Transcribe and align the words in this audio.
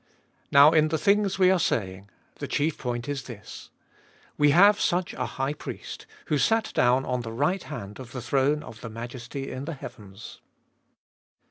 Now 0.51 0.71
In 0.71 0.87
the 0.87 0.97
things 0.97 1.37
we 1.37 1.51
are 1.51 1.59
saying 1.59 2.09
the 2.39 2.47
chief 2.47 2.75
point 2.79 3.07
ia 3.07 3.13
this: 3.13 3.69
We 4.35 4.49
have 4.49 4.81
such 4.81 5.13
a 5.13 5.27
high 5.37 5.53
priest, 5.53 6.07
who 6.25 6.39
sat 6.39 6.71
down 6.73 7.05
on 7.05 7.21
the 7.21 7.31
right 7.31 7.61
hand 7.61 7.99
of 7.99 8.11
the 8.11 8.21
throne 8.23 8.63
of 8.63 8.81
the 8.81 8.89
Majesty 8.89 9.51
in 9.51 9.65
the 9.65 9.75
heavens. 9.75 10.41